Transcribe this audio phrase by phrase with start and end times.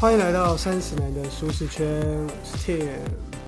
[0.00, 1.84] 欢迎来到三十年的舒适圈，
[2.24, 2.88] 我是 Tim。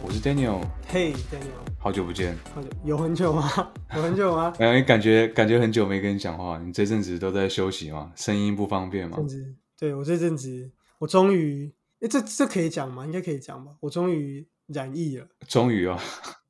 [0.02, 2.36] 我是 Daniel，嘿，Daniel，好久不见。
[2.52, 3.48] 好久有很久吗？
[3.94, 4.52] 有很久吗？
[4.58, 8.10] 哎，感觉感觉很久没跟你讲话，你这阵子都在休息吗？
[8.16, 9.16] 声音不方便吗？
[9.18, 13.06] 阵子，对我这阵子，我终于，哎，这这可以讲吗？
[13.06, 13.70] 应该可以讲吧？
[13.78, 15.96] 我终于染疫了，终于哦，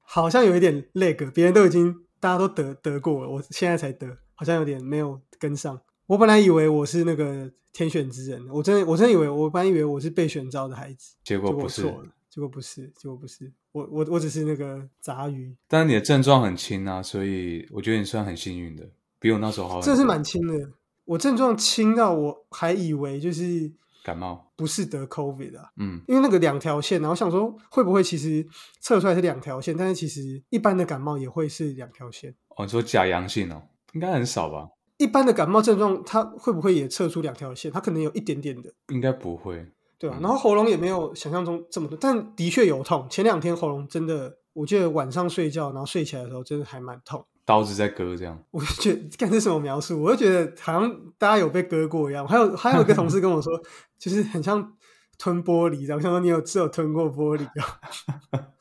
[0.01, 5.79] 好像有一点 lag，别人都已经大家都得得过了，我现在才得，好像有点没有跟上。
[6.11, 11.83] 我本来以为我是那个天选之人，我真的我真的以为我本来以为我是被选召的孩子，结果不是，
[12.29, 15.55] 结果不是，结果不是，我我我只是那个杂鱼。
[15.69, 19.81] 但是你的症状很轻啊，所以我觉得你算很幸运的，比我那时候好。
[19.81, 20.73] 这是蛮轻的，
[21.05, 23.71] 我症状轻到我还以为就是
[24.03, 25.71] 感冒，不是得 COVID 啊。
[25.77, 28.45] 嗯，因为那个两条线，然后想说会不会其实
[28.81, 32.35] 测出来是两条线，但是其实一般的感冒也会是两条线。
[32.57, 34.71] 哦，你说假阳性哦，应该很少吧？
[35.01, 37.73] 一般的感冒症状，它会不会也测出两条线？
[37.73, 39.67] 它可能有一点点的，应该不会，
[39.99, 40.19] 对吧？
[40.21, 43.07] 然后喉咙也没有想象中这么多，但的确有痛。
[43.09, 48.39] 前两天喉咙真的，我记得晚上睡觉，然后睡起来的时候，真的还蛮痛，刀子在割这样。
[48.51, 50.03] 我就觉得，干这什么描述？
[50.03, 52.29] 我就觉得好像大家有被割过一样。
[52.29, 53.59] 还有还有一个同事跟我说，
[53.99, 54.77] 就是很像
[55.17, 55.97] 吞玻璃这样。
[55.97, 57.81] 我想说，你有只有吞过玻璃啊？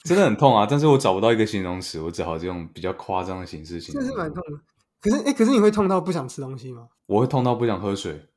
[0.06, 0.66] 真的很痛啊！
[0.70, 4.02] 但是我找不到一个形容词，我只好用比较夸张的形式形容。
[4.02, 4.58] 真是蛮痛的。
[5.02, 6.90] 可是，哎，可是你会痛到不想吃东西吗？
[7.08, 8.28] 我会痛到不想喝水，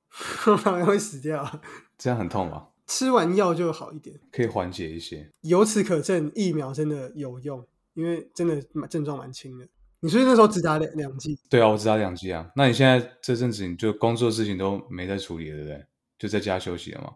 [0.87, 1.61] 会死掉。
[1.99, 2.69] 这样很痛吗？
[2.87, 5.31] 吃完药就好一点，可以缓解一些。
[5.43, 9.67] 由此可证，疫苗真的有用，因为真的症状蛮轻的。
[10.01, 11.39] 你是那时候只打两两剂？
[11.49, 12.51] 对啊，我只打两剂啊。
[12.57, 15.87] 那你现在这阵子你就工作事情都没在处理了，对不对？
[16.19, 17.15] 就在家休息了吗？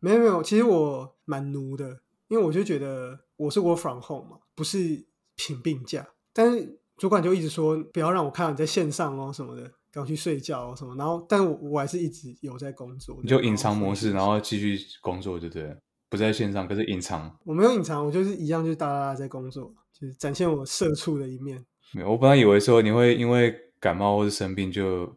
[0.00, 6.80] 没有没有，其实我蛮奴的，因为我就觉得我是我 from home 嘛，不是请病假，但是。
[6.96, 13.18] 主管就一直说不要让我看到你在线上哦什么的，刚去睡觉哦什么，然后但我我还是一直有在工作。
[13.22, 15.76] 你就隐藏模式，然后继续工作，对不对？
[16.08, 17.36] 不在线上，可是隐藏。
[17.44, 21.64] 我没有隐藏，我就是一样，就是哒哒哒在工作，就是展现我社畜的一面。
[21.92, 25.12] 没有，我本来以为说你会因为感冒或是生病，就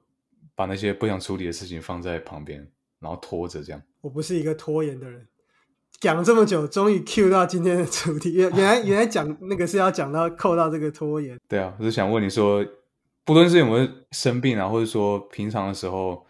[0.55, 2.67] 把那些不想处理的事情放在旁边，
[2.99, 3.79] 然后拖着这样。
[4.01, 5.27] 我不是一个拖延的人。
[5.99, 8.33] 讲了这么久，终于 Q 到今天的主题。
[8.33, 11.39] 原原来原来讲那个是要讲到扣到这个拖延。
[11.47, 12.63] 对啊，我是想问你说，
[13.25, 16.23] 不论是有没有生病啊，或者说平常的时候，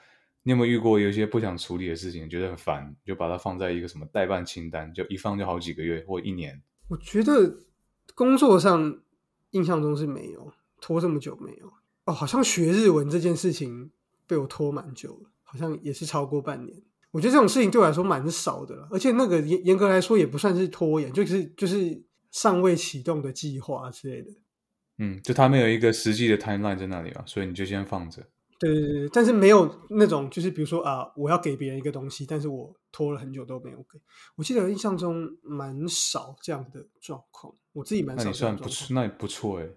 [0.44, 6.62] 你有没有遇过有一些不想处理的事情，觉得很烦，就把它放在一个什么代办清单，就一放就好几个月或一年？
[6.88, 7.58] 我觉得
[8.16, 9.00] 工作上
[9.52, 11.68] 印象中是没有拖这么久，没有
[12.06, 13.92] 哦，好像学日文这件事情
[14.26, 16.82] 被我拖蛮久了，好像也是超过半年。
[17.12, 24.32] 我觉得这种事情对我来说蛮少的了，而且那个严严格来说也不算是拖延，就是就是尚未启动的计划之类的。
[24.98, 28.24] 嗯，就他没有一个实际的 timeline 在那里啊，所以你就先放着。
[28.60, 34.00] 对对对，但是没有那种就是比如说啊，我要给别人一个东西，但是我拖了很久都没有给。
[34.36, 38.24] 我记得印象中蛮少这样的状况，我自己蛮少。
[38.24, 39.68] 那你算不错，那也不错哎，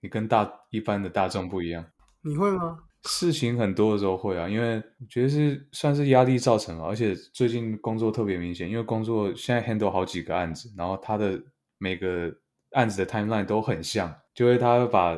[0.00, 1.84] 你跟大一般的大众不一样。
[2.22, 2.78] 你会吗？
[3.04, 11.40] 事情很多的时候会啊，因为我觉得是算是压力造成了，而且最近工作特别明显，因为工作现在 handle 好几个案子，然后他的
[11.78, 12.30] 每个
[12.72, 15.16] 案子的 timeline 都很像，就会他会把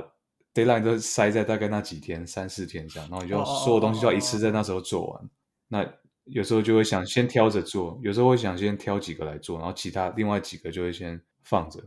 [0.55, 5.31] deadline 都塞在大概那几天三四天这样，然后你就所有东西就要一次在那时候做完。
[5.67, 5.85] 那
[6.27, 11.83] 有时候就会想先挑着做，有时候会想先挑几个来做，然后其他另外几个就会先放着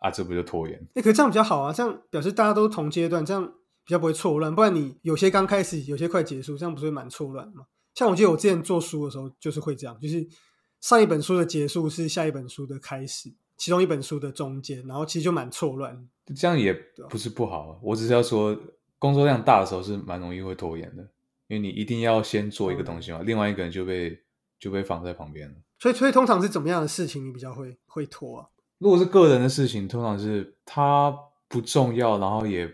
[0.00, 0.78] 啊，这不就拖延？
[0.96, 3.54] 哎，可这样比较好啊，这样表示大家都同阶段，这样。
[3.84, 7.66] 比较不会错乱，不然你有些刚开始，有些快结束，这样不是会蛮错乱吗？
[7.94, 10.24] 像我记得我之前做书的时候，就是会这样，就是
[10.80, 16.08] 上一本书的结束是下一本书的开始，其中一本书的中间，然后其实就蛮错乱。
[16.36, 16.72] 这样也
[17.08, 18.56] 不是不好，我只是要说，
[18.98, 21.02] 工作量大的时候是蛮容易会拖延的，
[21.48, 24.16] 因为你一定要先做一个东西嘛，另外一个人就被
[24.60, 25.54] 就被放在旁边了。
[25.80, 28.46] 所以，所以通常是怎么样的事情你比较会会拖啊？
[28.78, 31.12] 如果是个人的事情，通常是他
[31.48, 32.72] 不重要，然后也。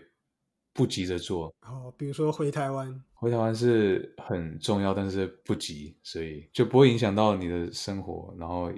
[0.77, 8.71] 不急着做哦，比如说回台湾，回台湾是很重要，但是不急，所以就不会影响到你的生活，然后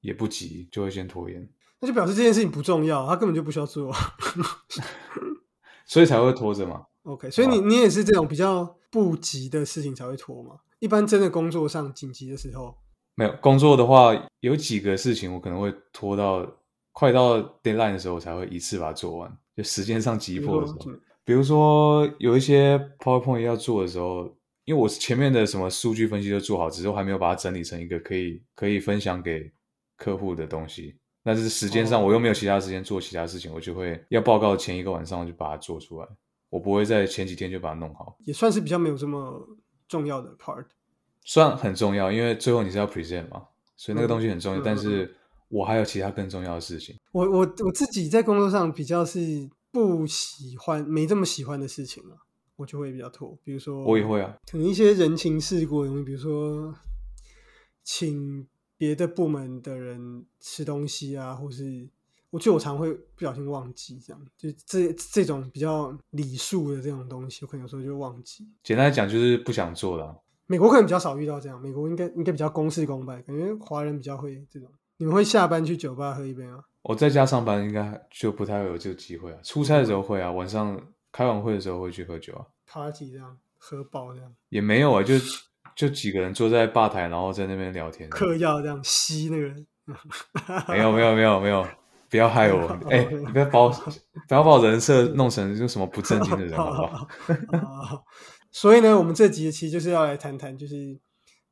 [0.00, 1.46] 也不急，就会先拖延。
[1.80, 3.92] 那就表示这件事情不重要，他根本就不需要做，
[5.84, 6.86] 所以才会拖着嘛。
[7.02, 10.60] OK，所以你你也是这种比较不急的事情才会拖嘛？
[10.78, 12.78] 一般真的工作上紧急的时候，
[13.16, 16.48] 没有工作的话，有几个事情我可能会拖到
[16.92, 20.92] 快到 deadline 的时候我才会一次把它做完，就时间上急迫的时候。
[21.24, 29.50] 比如说有一些 PowerPoint 要做的时候，因为我前面的什么数据分析都做好，只是我还没有把它整理成一个可以可以分享给
[29.96, 30.96] 客户的东西。
[31.22, 36.06] 但是时间上我又没有其他时间做其他事情，我就会要报告前一个晚上就把它做出来。
[36.50, 39.44] 我不会在前几天就把它弄好，也算是比较没有这么
[39.88, 40.66] 重要的 part。
[41.24, 43.42] 算很重要，因为最后你是要 present 嘛，
[43.76, 44.60] 所以那个嗯东西很重要。
[44.60, 45.16] 但是
[45.48, 46.94] 我还有其他更重要的事情。
[47.12, 52.14] 我我我自己在工作上比较是不喜欢没这么喜欢的事情啊，
[52.54, 53.36] 我就会比较拖。
[53.42, 56.72] 比如说，我也会啊，可能一些人情世故的东西，比如说
[57.82, 61.88] 请别的部门的人吃东西啊，或是
[62.30, 68.46] 我觉得我常会不小心忘记，这样就这这种比较礼数的这种东西，我可能有时候就会忘记。
[68.62, 70.16] 简单来讲就是不想做了啊。
[70.46, 74.70] 美国可能比较少遇到这样，美国应该应该比较公事公办，感觉华人比较会这种。
[75.04, 76.64] 你们会下班去酒吧喝一杯吗？
[76.80, 79.38] 我在家上班应该就不太会有这个机会啊。
[79.42, 80.80] 出差的时候会啊，晚上
[81.12, 82.46] 开完会的时候会去喝酒啊。
[82.66, 85.12] party 这样喝爆这样，也没有啊，就
[85.76, 88.08] 就几个人坐在吧台，然后在那边聊天。
[88.08, 89.66] 嗑药这样吸那个人，
[90.68, 91.66] 没有没有没有没有，
[92.08, 92.66] 不要害我！
[92.88, 97.08] 哎、你不要把我不要把我人设弄成就什么不正经的人，好不好？
[97.92, 98.04] 好
[98.50, 100.98] 所以呢，我们这集其实就是要来谈谈，就是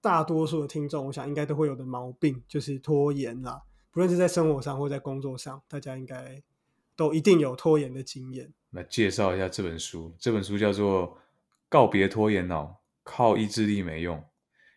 [0.02, 3.62] 大多数的听众，我想应该都会有的毛病，就是拖延啦。
[3.92, 6.42] 不论是在生活上或在工作上，大家应该
[6.96, 8.52] 都一定有拖延的经验。
[8.70, 11.08] 来介绍一下这本书，这本书叫做
[11.68, 14.24] 《告别拖延脑：靠意志力没用，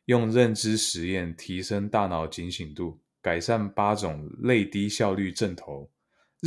[0.06, 5.89] 用认知实验提升大脑警醒度，改善八种类低效率症头》。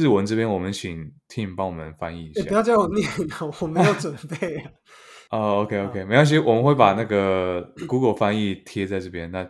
[0.00, 2.42] 日文这边我们请 Tim 帮我们翻译一下。
[2.42, 4.70] 欸不要叫我念啊，我没有准备啊。
[5.29, 9.31] 哦，OK OK，没关系，我们会把那个 Google 翻译贴在这边。
[9.31, 9.49] 那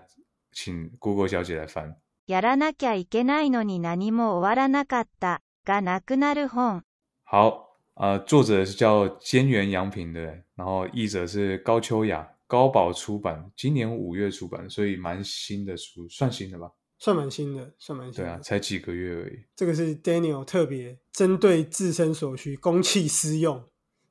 [0.51, 1.95] 请 Google 小姐来翻。
[2.25, 6.83] やらなきゃいけないのに何も終わらなかったがなくなる本。
[7.25, 10.21] 好，呃，作者是叫菅原洋平的，
[10.55, 16.71] 然后译者是高秋雅，高宝出版，今年五月出版，所以蛮新的书，算新的吧？
[16.99, 18.29] 算蛮新的，算蛮新的。
[18.29, 19.43] 对啊，才几个月而已。
[19.57, 23.61] 这个是 Daniel 特别针对自身所需、公器私用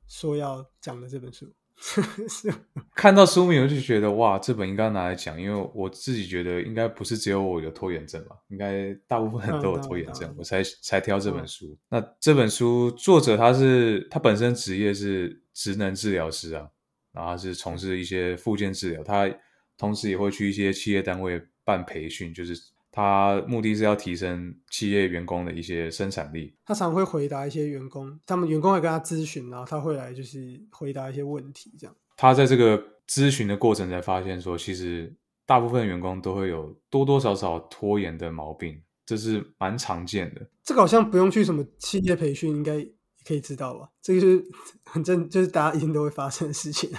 [0.08, 1.46] 说要讲的这本书。
[2.28, 2.52] 是
[2.96, 11.78] 看到书名我就觉得哇，这本应该拿来讲，因为我自己觉得应该不是只有我有拖延症吧，应该大部分人都有拖延症我才才挑这本嗯书。
[11.88, 16.68] 那这本书作者他是他本身职业是职能治疗师啊，
[17.12, 19.32] 然后是从事一些复健治疗，他
[19.76, 22.60] 同时也会去一些企业单位办培训，就是
[22.98, 26.52] 他目的是要提升企业员工的一些生产力。
[26.64, 31.94] 他常会回答一些员工，他们员工会跟他咨询，然后他会来就是回答一些问题，这样。
[32.16, 32.76] 他在这个
[33.08, 35.14] 咨询的过程才发现说，其实
[35.46, 40.44] 大部分员工都会有多多少少拖延的毛病，这是蛮常见的。
[40.64, 42.84] 这个好像不用去什么企业培训，应该
[43.24, 43.88] 可以知道吧？
[44.02, 44.44] 这个就是
[44.84, 46.90] 很正，就是大家一定都会发生的事情。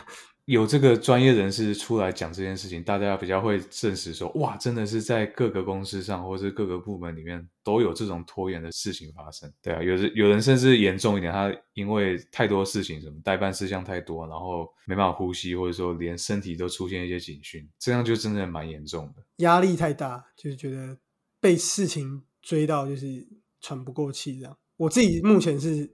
[0.50, 9.48] 有这个专业人士出来讲这件事情，大家比较会证实说，哇，真的是在各个公司上或是各个部门里面都有这种拖延的事情发生。
[9.62, 19.24] 对啊，有人有人甚至严重一点，他因为太多事情，什么代办事项太多，然后没办法呼吸，或者说连身体都出现一些警讯，这样就真的蛮严重的。
[19.44, 20.98] 压力太大，就是觉得
[21.40, 23.24] 被事情追到，就是
[23.62, 24.58] 喘不过气这样。
[24.78, 25.88] 我自己目前是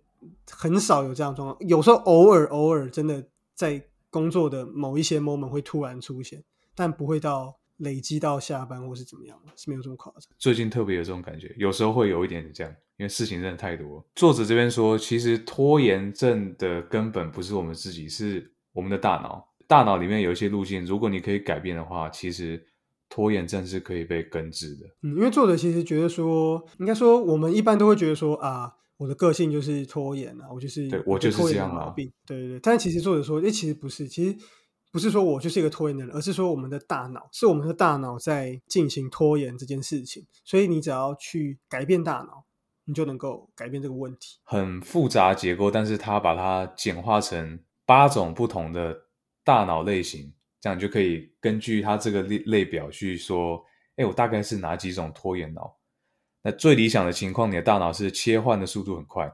[0.49, 3.85] 很少有这样状况，有时候偶尔偶尔真的在
[4.15, 6.41] 工作的某一些 moment 会突然出现，
[6.73, 10.21] 但不会到累积到下班或是怎么样，是没有这么夸张。
[10.37, 14.01] 最近特别有这种感觉，有时候会有一点这样，因为事情真的太多。
[14.15, 19.45] 作者这边说，其实拖延症的根本不是我们自己，是我们的大脑。
[19.67, 22.65] 大脑里面有一些路径，如果你可以改变的话，其实
[23.09, 24.85] 拖延症是可以被根治的。
[25.01, 32.59] 嗯，因为作者其实觉得说，应该说我们一般都会觉得说啊，我的个性就是拖延啊，我就是对我就是这样毛病，对对对。
[32.61, 34.37] 但其实作者说，诶，其实不是，其实
[34.91, 42.45] 不是说我就是一个拖延的人，而是说我们的大脑是我们的大脑在进行拖延这件事情，所以你只要去改变大脑，
[42.85, 44.39] 你就能够改变这个问题。
[44.45, 48.97] 很复杂结构，但是它把它简化成八种不同的
[49.43, 53.61] 大脑类型，这样你就可以根据它这个类类表去说，
[53.97, 55.75] 哎，我大概是哪几种拖延脑？
[56.45, 59.27] 那最理想的情况，你的大脑是切换的速度很快，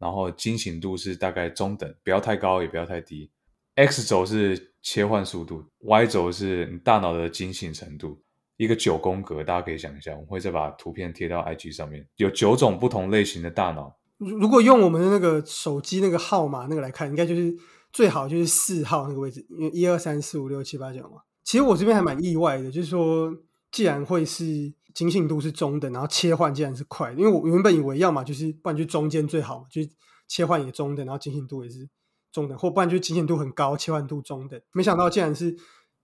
[0.00, 3.30] 然后惊醒度是大概中等，不要太高，也不要太低。
[3.76, 8.20] X 轴是切换速度，Y 轴是你大脑的惊醒程度，
[8.56, 13.96] 一个九宫格，大家可以想一下，我们会再把图片贴到 IG 上面，有九种不同类型的大脑。
[14.16, 17.54] 如如果用我们的那个手机那个号码那个来看，应该就是
[17.92, 21.22] 最好就是四号那个位置，因为一二三四五六七八九嘛。
[21.44, 23.32] 其实我这边还蛮意外的，就是说
[23.70, 29.90] 既然会是精信度是中等，然后切换竟然是快，因为我原本以为要么就是不然就中间最好，就是
[30.26, 31.86] 切换也中等，然后精信度也是
[32.32, 34.58] 中等，或不然就精信度很高，切换度中等。
[34.72, 35.54] 没想到竟然是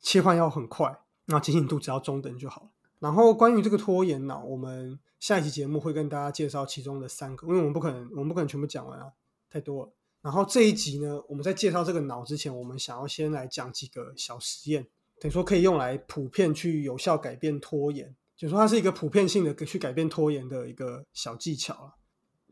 [0.03, 0.89] 切换要很快，
[1.25, 2.69] 然后精信度只要中等就好了。
[2.99, 9.11] 然后关于这个拖延脑，我们下一期节目会跟大家介绍其中的三个，因为我们不可能，我们不可能全部讲完啊，
[9.49, 9.93] 太多了。
[10.21, 14.87] 然后这一集呢，我们在介绍这个脑之前，我们想要先来讲几个小实验，
[15.19, 21.93] 等于说可以用来普遍去有效改变拖延，就是说它是一个普遍性的去改变拖延的一个小技巧啊。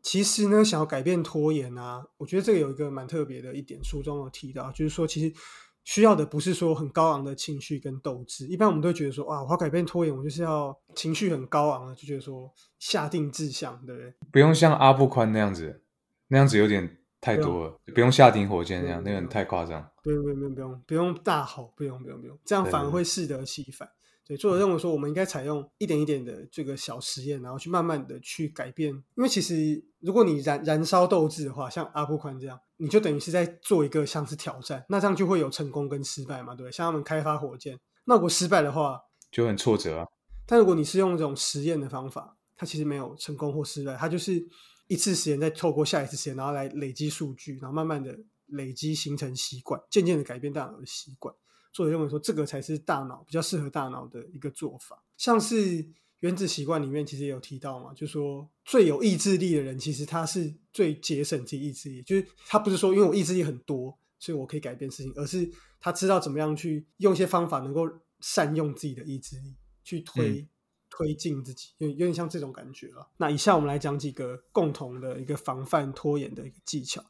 [0.01, 5.35] 其实呢，想要改变拖延啊，我觉得这个有一个蛮特别的一点，书中有提到，就是说其实
[5.83, 8.47] 需要的不是说很高昂的情绪跟斗志。
[8.47, 14.15] 一般我们都觉得说，哇，我要改变拖延，我就是要情绪很高昂的，就觉得说下定志向，对不对？
[14.31, 15.83] 不用像阿布宽那样子，
[16.29, 19.91] 那样子有点太多了，不用下定火箭那样，那个太夸张。
[20.05, 23.91] 不用不用不用不用不用大吼，不用不用不用，这样反而会适得其反。
[24.27, 28.93] 对，作者认为说，我们应该采用一点一点的这个小实验，然后去慢慢的去改变。
[29.17, 36.73] 因为其实如果你燃燃烧斗志的话，像阿布宽这样，你就等于是在做一个像是挑战，那这样就会有成功跟失败嘛，对不对？
[36.73, 39.01] 像他们开发火箭，那如果失败的话，
[39.33, 40.07] 就很挫折啊。
[40.47, 44.47] 但如果你是用这种实验的方法，它其实没有成功或失败，它就是
[44.87, 51.35] 一次实验再透过下一次实验，然后来累积数据，然后慢慢的累积形成习惯，渐渐的改变大脑的习惯。
[51.73, 55.03] 作者认为说，这个才是大脑比较适合大脑的一个做法。
[55.17, 55.87] 像是
[56.21, 62.03] 原子习惯里面其实也有提到嘛，就说最有意志力的人，其实他是最节省自己意志力。
[62.03, 65.51] 就是他不是说因为我意志力很多，所以我可以改变事情，而是
[65.81, 67.89] 他知道怎么样去用一些方法，能够
[68.21, 70.47] 善用自己的意志力去推
[70.91, 73.09] 推进自己，有有点像这种感觉了。
[73.17, 77.03] 那以下我们来讲几个共同的一个防范拖延的一个技巧。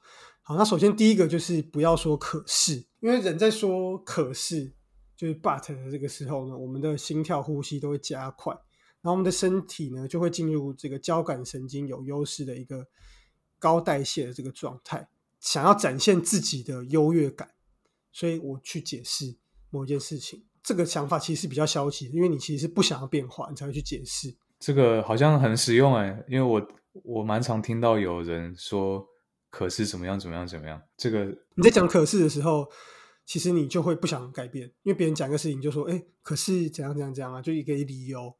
[0.51, 4.75] 好，那首先第一个就是不要说可是，因为人在说可是
[5.17, 8.53] 就是 but 的这个时候呢，我们的心跳、呼吸都会加快，
[9.01, 12.85] 然后我们的身体呢就会进入这个交感神经有优势的一个
[13.61, 17.49] 高代谢的这个状态，想要展现自己的优越感，
[18.11, 19.37] 所以我去解释
[19.71, 24.35] 某一件事情，这个想法其实是比较消极的，因为你其实是不想要变化，你才会去解释。
[24.59, 26.69] 这个好像很实用哎，因为我
[27.05, 29.07] 我蛮常听到有人说。
[29.51, 30.19] 可是怎么样？
[30.19, 30.47] 怎么样？
[30.47, 30.81] 怎么样？
[30.97, 31.27] 这个
[31.57, 32.69] 你在讲可是的时候，
[33.27, 38.33] 其实你就会不想改变，因为别人讲一个事情，就说：“哎，可是怎样怎样怎样啊？”就一个理由。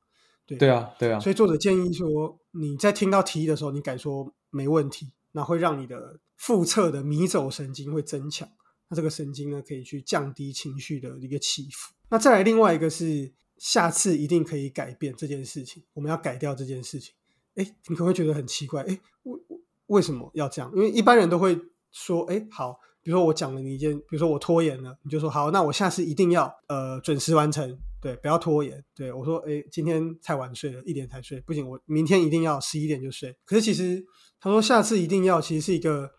[0.47, 1.21] 对对啊，对啊。
[1.21, 8.49] 所以作者建议说，你在听到提议的时候，你改说没问题，那会让你的腹侧的迷走神经会增强。
[8.89, 11.95] 那这个神经呢，可以去降低情绪的一个起伏。
[12.09, 15.85] 那再来另外一个是，下次一定可以改变这件事情。
[15.93, 17.15] 我们要改掉这件事情。
[17.55, 18.83] 哎，你可能会觉得很奇怪。
[18.83, 19.50] 哎，我我。
[19.91, 20.71] 为什么要这样？
[20.75, 21.59] 因为一般人都会
[21.91, 34.05] 说：“哎，好，比如说我讲了你一件，比如说我拖延了，你就说好，那我下次一定要呃准时完成，对，不要拖延。”对我说：“哎，今天太晚睡了，一点才睡，不行，我明天一定要十一点就睡。”可是其实
[34.41, 36.13] 他说下次一定要，其实是一个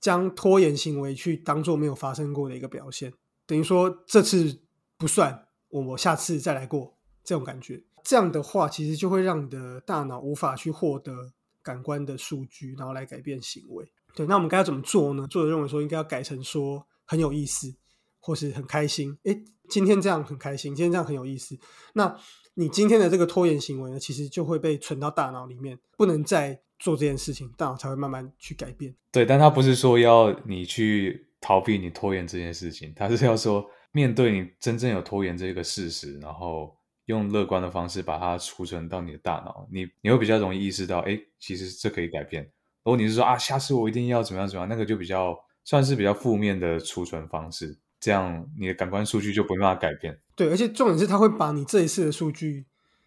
[0.00, 3.12] 将拖延行为去当做没有发生过的一个表现，
[3.46, 4.58] 等于说这次
[4.96, 7.84] 不算，我我下次再来过这种感觉。
[8.02, 11.32] 这样的话，其实就会让你的大脑无法去获得。
[11.62, 13.90] 感官的数据，然后来改变行为。
[14.14, 15.26] 对，那我们该要怎么做呢？
[15.26, 17.74] 作者认为说，应该要改成说很有意思，
[18.20, 19.16] 或是很开心。
[19.22, 21.58] 诶，今天这样很开心，今天这样很有意思。
[21.94, 22.14] 那
[22.54, 28.94] 你今天的这个拖延行为呢，其实就会被存到大脑里面，不能再做这件事情，大脑才会慢慢去改变。
[29.10, 36.76] 对，但他不是说要你去逃避你拖延这件事情，他是要说面对你真正有拖延这个事实，然后。
[37.06, 42.42] 用乐观的方式把它储存到你的大脑，你你会比较容易意识到，哎，其实这可以改变。
[42.84, 50.16] 如果你是说啊，下次我一定要怎么样怎么样，那个就比较算是比较负面的储存方式，这样你的感官数据就没办法改变。
[50.36, 52.66] 对，而且重点是它会把你这一次的数据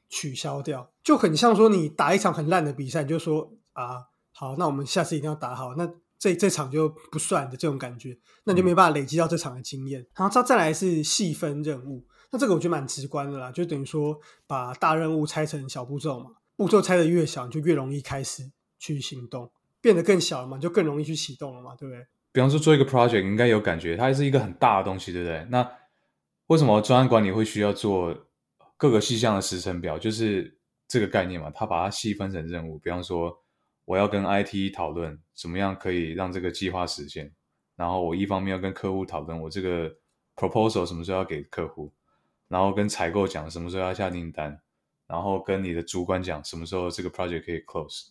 [0.10, 10.06] 取消掉，就很像说你打一场很烂的比赛，你就说啊，好，那我们下次一定要打好，那这这场就不算的这种感觉，那你就没办法累积到这场的经验。
[10.16, 12.06] 然后再再来是细分任务。
[12.36, 19.50] 那这个我觉得蛮直观的啦，就等于说把大任务拆成小步骤嘛，步骤拆的越小，就越容易开始去行动，
[19.80, 22.06] 变得更小了嘛，就更容易去启动了嘛，对不对？
[22.34, 25.48] 比方说做一个 project，应该有感觉，它还是一个很大的东西，对不对？
[25.50, 25.66] 那
[26.48, 28.14] 为什么专案管理会需要做
[28.76, 29.98] 各个细项的时程表？
[29.98, 32.78] 就是这个概念嘛，它把它细分成任务。
[32.80, 33.34] 比方说，
[33.86, 37.34] 我要跟 IT 讨论怎么样可以让这个计划实现，
[37.78, 39.90] 然后我一方面要跟客户讨论我这个
[40.36, 41.94] proposal 什么时候要给客户。
[42.48, 44.60] 然后跟采购讲什么时候要下订单，
[45.08, 48.10] 然后跟你的主管讲什么时候这个 project 可以 close，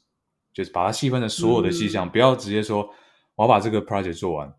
[0.52, 2.88] 就是把它细分的所有的细项，不要直接说
[3.36, 4.52] 我要把这个 project 做完，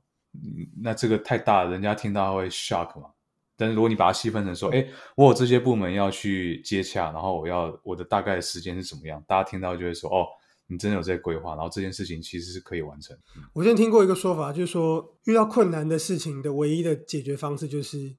[0.81, 3.09] 那这个太大，人家听到会 shock 嘛。
[3.57, 10.25] 但是如果你把它细分成说，哎，我有这些部门要去接洽，然后我要我的大概时间是怎么样，大家听到就会说，哦，
[10.67, 13.17] 你真的有这个规划，然后这件事情其实是可以完成。
[13.53, 18.15] 我之前听过一个说法，就是说遇到困难的事情的唯一的解决方式就是。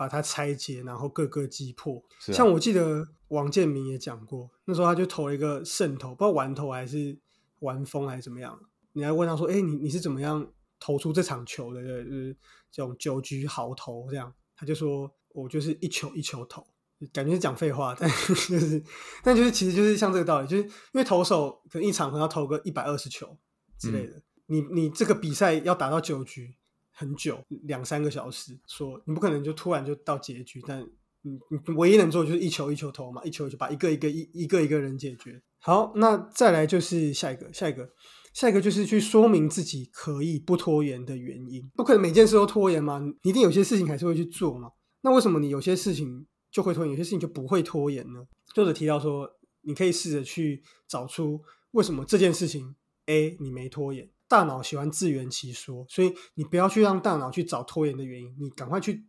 [0.00, 2.02] 把它拆解，然后各个击破。
[2.18, 7.18] 像我记得王建民也讲过，那时候他就投了一个胜投，不知道玩投还是
[7.58, 8.58] 玩疯还是怎么样。
[8.92, 12.34] 你还问他说：“哎，你你是怎么样投出这场球的？”就是
[12.72, 14.32] 这种九局好投这样。
[14.56, 16.66] 他就说：“我就是一球一球投，
[17.12, 18.82] 感觉是讲废话，但 就是
[19.22, 23.36] 但就是其实就是像这个道理，就是因为投手可能一场可能要投个一百二十球
[23.78, 26.54] 之类的，你你这个比赛要打到九局
[27.00, 30.86] 很久，两三个小时，说你不可能就突然就到结局，但
[31.22, 35.40] 你你唯一能做的就是一球一球投嘛，一球一球把一个一个一一个一个人解决。
[35.60, 37.88] 好，那再来就是下一个，下一个。
[38.34, 44.70] 下一个就是去说明自己可以不拖延的原因，不可能每件事都拖延嘛，你一定有些事情还是会去做嘛。
[45.00, 48.24] 那为什么你有些事情就会拖延，有些事情就不会拖延呢？
[48.54, 49.28] 作者提到说，
[49.62, 51.40] 你可以试着去找出
[51.72, 52.76] 为什么这件事情
[53.06, 54.08] A 你没拖延。
[54.30, 59.04] 大脑喜欢自圆其说，所以你不要去让大脑去找拖延的原因，你赶快去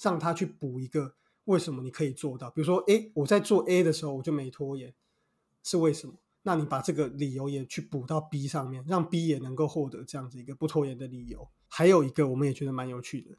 [0.00, 2.48] 让他去补一个为什么你可以做到。
[2.48, 4.94] 比如说，诶，我在做 A 的时候我就没拖延，
[5.62, 6.14] 是为什么？
[6.42, 11.46] 那你把这个理由也去补到 B 上面，让 B 也能够获得这样子一个不拖延的理由。
[11.68, 13.36] 还有一个，我们也觉得蛮有趣的，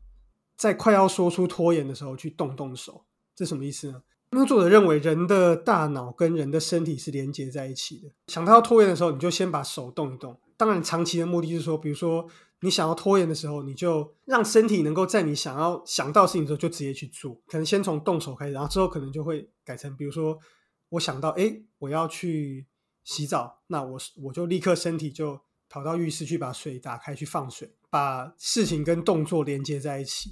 [0.56, 3.06] 在快要说出拖延的时候去动动手，
[3.36, 4.04] 这什么意思呢？
[4.34, 8.12] 因为作者认为人的大脑跟人的身体是连接在一起的。
[8.28, 10.40] 想到要拖延的时候，你就先把手动一动。
[10.58, 12.28] 当然，长期的目的是说，比如说
[12.62, 17.36] 你想要拖延的时候，你就让身体能够在你想要想到事情的时候就直接去做。
[17.48, 20.38] 可能先从动手开始，然后之后可能就会改成，比如说
[20.90, 22.66] 我想到，哎，我要去。
[23.10, 30.32] 洗澡，那我我就立刻身体就跑到浴室去把水打开去放水，把事情跟动作连接在一起。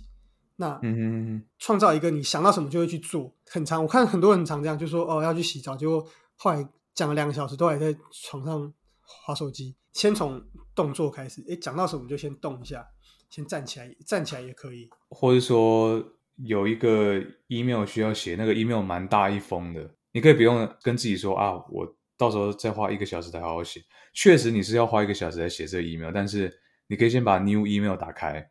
[0.57, 3.81] 那嗯创造一个你想到什么就会去做，很长。
[3.81, 6.05] 我看很多人很常这样，就说哦要去洗澡，结果
[6.35, 8.73] 后来讲了两个小时都还在床上
[9.05, 9.75] 划手机。
[9.93, 10.41] 先从
[10.73, 12.85] 动作开始，诶，讲到什么就先动一下，
[13.29, 14.89] 先站起来，站起来也可以。
[15.09, 16.03] 或者说
[16.37, 21.95] 有一个 email 需要写，那个 email 蛮大一封的，你可以不用跟自己说啊我。
[22.17, 23.83] 到时候再花一个小时才好好写。
[24.13, 26.49] 确实你是要花一个小时来写这个 email，但是
[26.87, 28.49] 你可以先把 new email 打开，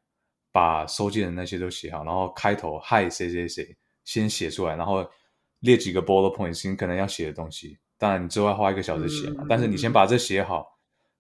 [0.52, 5.10] 把收件人那些都写好，然后开头 hi 谁谁谁先写出来，然后
[5.60, 7.78] 列几个 bullet points，你可能要写的东西。
[8.04, 10.62] 当然你之后要花一个小时写嘛，但是你先把这写好，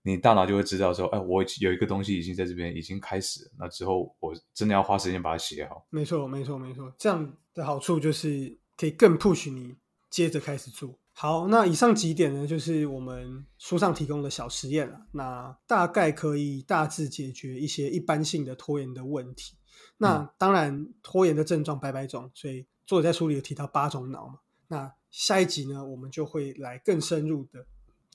[0.02, 3.50] 你大脑就会知道说，哎，我有一个东西已经在这边已经开始了。
[3.58, 5.86] 那之后我真的要花时间把它写好。
[5.88, 6.92] 没错，没错，没错。
[6.98, 9.74] 这样的好处就是可以更 push 你
[10.10, 10.94] 接着开始做。
[11.14, 15.06] 好，那以上几点呢，就是我们书上提供的小实验了。
[15.12, 19.56] 那大概可以大致解决一些一般性的拖延的问题。
[19.96, 24.40] 那当然，拖延的症状百百种，所以作者在书里有提到八种脑嘛。
[24.68, 27.64] 那下一集呢，我们就会来更深入的，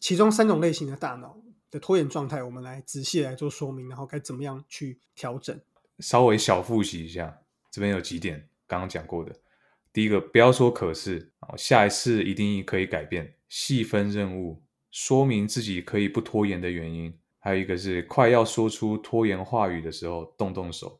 [0.01, 5.57] 其中三种类型的大脑的拖延状态，我们来仔细来做说明，然后该怎么样去调整。
[5.99, 7.39] 稍微小复习一下，
[7.71, 9.33] 这边有几点刚刚讲过的。
[9.93, 13.33] 第一个，不要说可是，下一次一定可以改变。
[13.47, 17.17] 细分任务，说明自己可以不拖延的原因。
[17.39, 20.99] 还有一个是，快要说出拖延话语的时候，动动手。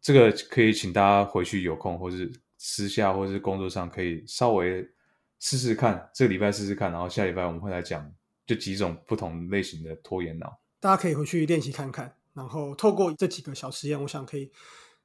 [0.00, 4.88] 这个可以请大家回去有空，或是私下，或是工作上，可以稍微
[5.42, 6.08] 试试看。
[6.14, 8.08] 这个礼拜试试看，然后下礼拜我们会来讲，
[8.46, 10.60] 就几种不同类型的拖延脑。
[10.80, 14.52] 大家可以回去练习看看，然后透过这几个小实验，我想可以。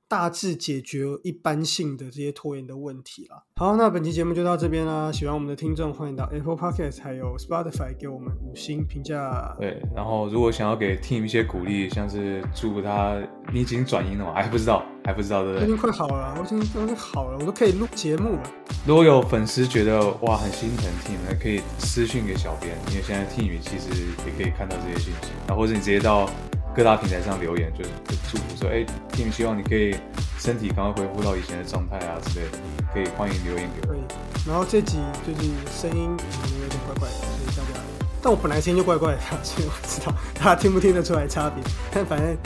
[0.10, 3.44] 大致解决一般性的这些拖延的问题了。
[3.58, 5.12] 好，那本期节目就到这边啦。
[5.12, 9.56] 喜欢我们的听众，欢迎到 Apple Podcast 还有 Spotify 给我们五星评价。
[9.60, 13.18] 对，然后如果想要给 Team 一些鼓励，像是祝福他，
[13.52, 14.34] 你已经转阴了吗？
[14.34, 15.66] 还不知道，还不知道，对不对？
[15.66, 18.44] 已经快好了，我已经都好了，我都可以录节目了。
[18.86, 23.90] 如果有粉丝觉得哇很心疼 Team，还可以私信给小编，因为现在 Team 其实
[24.26, 26.30] 也可以看到这些信息，然后或者你直接到。
[26.78, 27.90] 各大平台上留言，就是
[28.30, 29.96] 祝福说：“哎，Tim，希望你可以
[30.38, 32.60] 身体赶快恢复到以前的状态啊之类的，
[32.94, 34.02] 可以欢迎留言给我。”可以。
[34.46, 37.80] 然后这集就是声音可能有点怪怪的，所以大家，
[38.22, 41.64] 但我本来声音就怪怪的，所以我不知道大家听不听得出来差别。
[41.92, 42.38] 但反正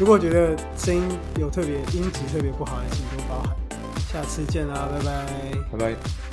[0.00, 1.02] 如果觉得声音
[1.38, 3.56] 有特别音质特别不好的，请多包涵。
[4.12, 6.25] 下次见啦，拜拜，拜拜。